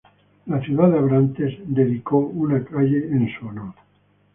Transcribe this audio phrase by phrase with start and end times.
[0.47, 3.75] La ciudad de Abrantes le dedicó una calle en su honor.